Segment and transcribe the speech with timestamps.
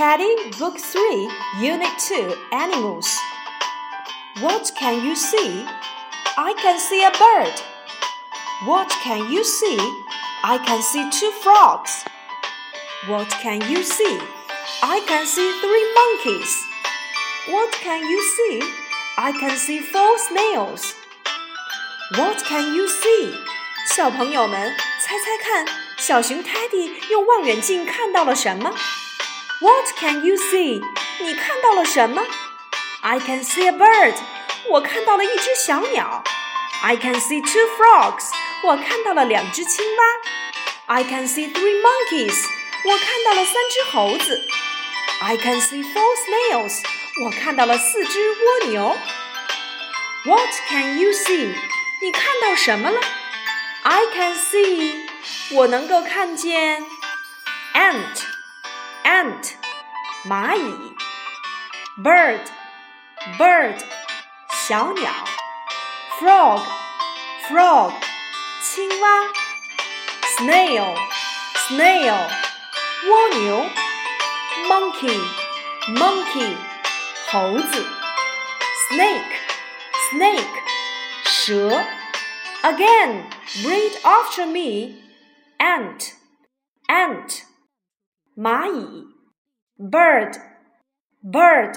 [0.00, 1.28] Teddy, Book 3,
[1.60, 3.18] Unit 2, Animals.
[4.40, 5.66] What can you see?
[6.38, 7.52] I can see a bird.
[8.64, 9.76] What can you see?
[10.42, 12.06] I can see two frogs.
[13.08, 14.18] What can you see?
[14.82, 16.50] I can see three monkeys.
[17.50, 18.62] What can you see?
[19.18, 20.94] I can see four snails.
[22.16, 23.34] What can you see?
[23.94, 25.66] 小朋友们，猜猜看，
[25.98, 28.74] 小熊泰迪用望远镜看到了什么？
[29.61, 30.81] ？What can you see？
[31.21, 32.23] 你看到了什么？
[33.01, 34.15] I can see a bird。
[34.69, 36.23] 我看到了一只小鸟。
[36.81, 38.29] I can see two frogs。
[38.63, 40.03] 我看到了两只青蛙。
[40.87, 42.35] I can see three monkeys。
[42.85, 44.41] 我看到了三只猴子。
[45.21, 46.81] I can see four snails。
[47.23, 48.95] 我看到了四只蜗牛。
[50.25, 51.55] What can you see？
[52.01, 52.99] 你看到什么了？
[53.83, 55.07] I can see，
[55.51, 56.83] 我能够看见
[57.73, 58.23] ant
[59.09, 59.55] ant
[60.25, 60.95] 蚂蚁，
[62.01, 62.41] bird
[63.37, 63.83] bird
[64.67, 65.11] 小鸟，
[66.19, 66.61] frog
[67.47, 67.93] frog
[68.61, 69.33] 青蛙，
[70.37, 70.95] snail
[71.67, 72.29] snail
[73.07, 73.65] 蜗牛，
[74.67, 75.21] monkey
[75.87, 76.55] monkey
[77.31, 77.85] 猴子，
[78.89, 79.35] snake
[80.09, 80.63] snake
[81.23, 81.83] 蛇。
[82.63, 83.25] Again,
[83.63, 84.95] read after me.
[85.59, 86.13] Ant,
[86.87, 87.43] ant.
[88.39, 89.07] 蚂蚁，
[89.77, 90.39] bird,
[91.23, 91.73] bird.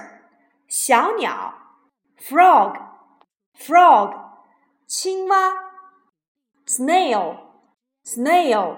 [0.68, 1.54] 小鸟，
[2.18, 2.76] frog,
[3.56, 4.14] frog.
[4.86, 5.54] 青蛙，
[6.66, 7.36] snail,
[8.04, 8.76] snail.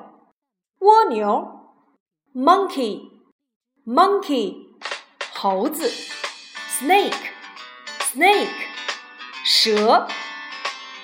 [0.79, 1.77] 蜗牛，
[2.35, 3.11] monkey,
[3.85, 4.69] monkey.
[5.35, 5.89] 猴子，
[6.69, 7.31] snake,
[7.99, 8.49] snake.
[9.45, 10.07] 蛇。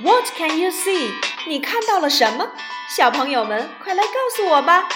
[0.01, 1.11] What can you see？
[1.49, 2.53] 你看到了什么？
[2.89, 4.89] 小朋友们，快来告诉我吧。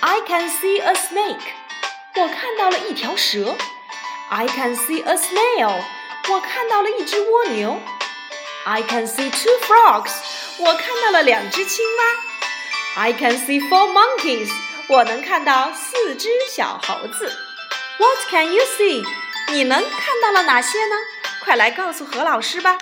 [0.00, 1.52] I can see a snake。
[2.16, 3.56] 我看到了一条蛇。
[4.28, 5.82] I can see a snail。
[6.28, 7.80] 我看到了一只蜗牛。
[8.64, 10.12] I can see two frogs。
[10.58, 13.02] 我看到了两只青蛙。
[13.02, 14.50] I can see four monkeys。
[14.88, 17.36] 我能看到四只小猴子。
[17.98, 19.04] What can you see？
[19.48, 20.96] 你们看到了哪些呢？
[21.44, 22.78] 快来告诉何老师吧。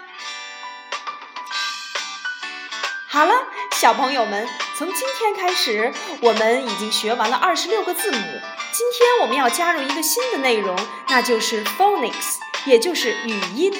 [3.08, 3.34] 好了，
[3.72, 8.17] 小朋友们， 从今天开始，我们已经学完了二十六个字母。
[8.71, 10.77] 今天我们要加入一个新的内容，
[11.07, 13.71] 那就是 phonics，也就是语音。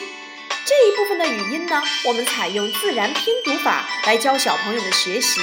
[0.66, 5.40] 这一部分的语音呢，我们采用自然拼读法来教小朋友们学习。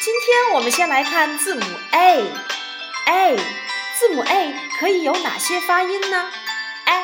[0.00, 3.36] 今天我们先来看字母 a，a，
[3.98, 6.30] 字母 a 可以有哪些发音呢
[6.84, 7.02] ？a，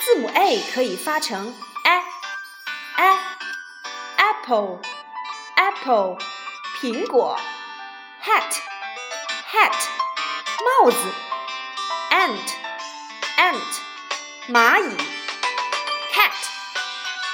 [0.00, 1.54] 字母 a 可以发成
[2.96, 4.80] a，a，apple。
[6.82, 7.38] 苹果
[8.24, 8.56] ，hat
[9.52, 9.72] hat
[10.64, 10.96] 帽子
[12.10, 12.56] ，ant
[13.36, 14.96] ant 蚂蚁
[16.12, 16.32] ，cat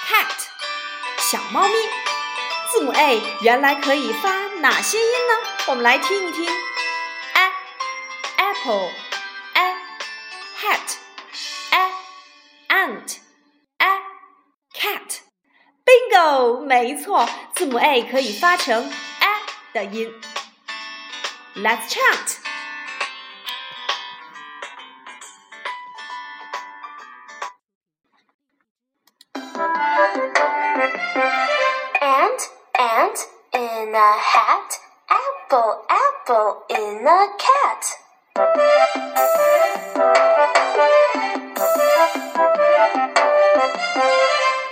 [0.06, 0.34] cat
[1.16, 1.75] 小猫咪。
[2.70, 5.34] 字母 a 原来可以发哪些音呢？
[5.69, 6.44] 我们来听一听
[7.32, 7.50] ：a
[8.37, 8.91] apple
[9.54, 9.76] a
[10.60, 10.98] hat
[11.70, 11.91] a
[12.69, 13.16] ant
[13.78, 14.03] a
[14.75, 15.20] cat。
[15.87, 17.26] bingo，没错。
[17.54, 18.92] 字母 a 可以发成
[19.72, 20.12] 的音。
[21.56, 22.38] Let's chant.
[32.00, 32.42] Ant,
[32.78, 33.18] ant
[33.52, 34.70] in a hat,
[35.10, 37.82] apple, apple in a cat.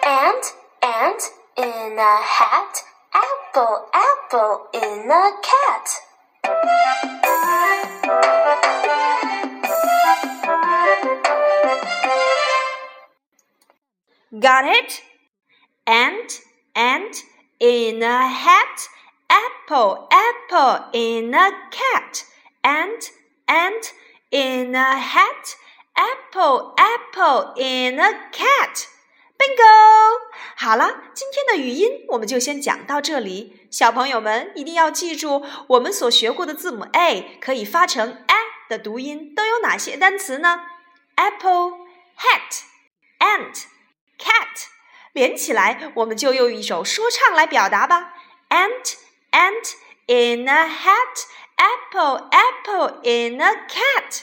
[0.05, 1.23] Ant, ant
[1.57, 4.69] in a hat, apple, apple
[14.32, 15.02] Got it?
[15.86, 16.40] Ant,
[16.74, 17.18] ant
[17.60, 18.88] in a hat,
[19.28, 22.24] apple, apple in a cat.
[22.64, 23.12] Ant,
[23.48, 23.94] ant
[24.32, 25.56] in a hat,
[25.96, 28.88] apple, apple in a cat.
[29.38, 30.22] Bingo！
[30.56, 33.68] 好了，今天的语音我们就先讲到这里。
[33.72, 38.36] 小朋友们一定要记住，我们所学过的字母 a 可以发成 a
[38.70, 40.62] 的读音都有哪些单词呢？
[41.16, 43.64] Apple、hat、ant、cat，
[45.16, 48.14] 连起来我们就用一首说唱来表达吧。
[48.50, 48.96] Ant,
[49.32, 49.74] ant
[50.08, 51.26] in a hat,
[51.56, 54.22] apple, apple in a cat。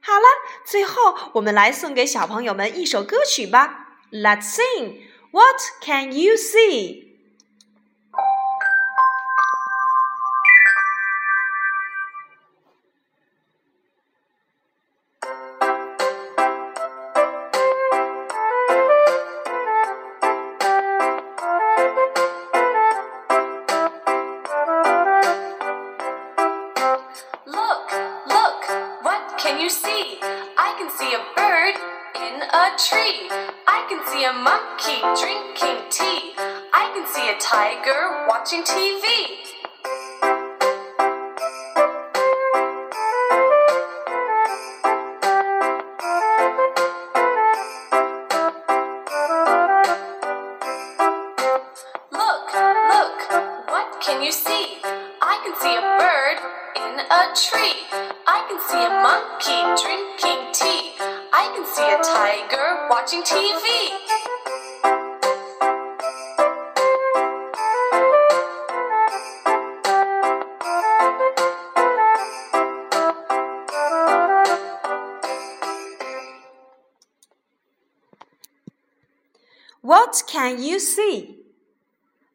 [0.00, 0.26] 好了，
[0.64, 3.98] 最后我们来送给小朋友们一首歌曲吧。
[4.10, 5.02] Let's sing.
[5.30, 6.38] What can you see?
[6.38, 7.11] see
[32.77, 33.29] Tree.
[33.67, 36.33] I can see a monkey drinking tea.
[36.73, 39.05] I can see a tiger watching TV.
[52.11, 52.47] Look,
[52.89, 53.17] look,
[53.69, 54.79] what can you see?
[55.21, 56.37] I can see a bird
[56.75, 57.85] in a tree.
[58.25, 60.72] I can see a monkey drinking tea.
[61.63, 63.89] Can see a tiger watching TV.
[79.81, 81.37] What can you see?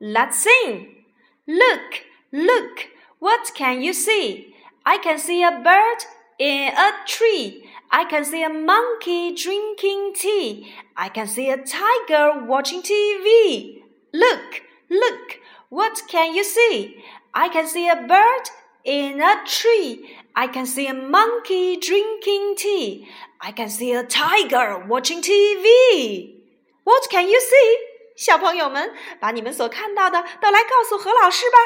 [0.01, 1.05] Let's sing.
[1.47, 2.89] Look, look,
[3.19, 4.55] what can you see?
[4.87, 6.05] I can see a bird
[6.39, 7.68] in a tree.
[7.90, 10.74] I can see a monkey drinking tea.
[10.96, 13.84] I can see a tiger watching TV.
[14.14, 15.40] Look, look,
[15.70, 17.04] what can you see?
[17.34, 18.50] I can see a bird
[18.84, 20.18] in a tree.
[20.36, 23.08] I can see a monkey drinking tea.
[23.40, 26.36] I can see a tiger watching TV.
[26.84, 27.78] What can you see?
[28.16, 31.58] 小朋友们，把你们所看到的都来告诉何老师吧。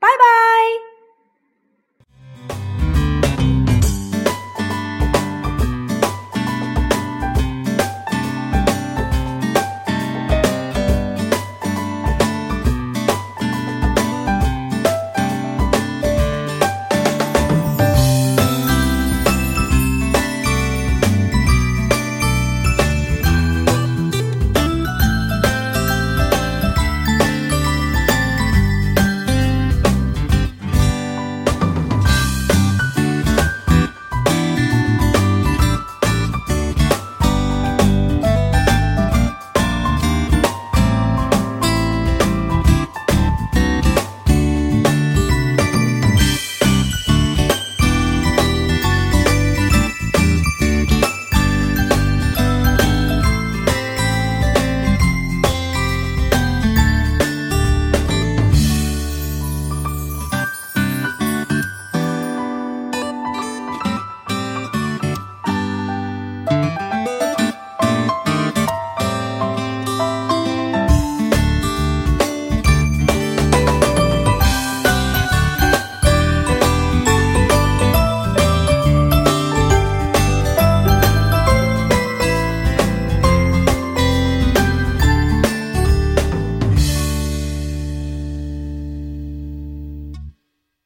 [0.00, 0.93] 拜拜。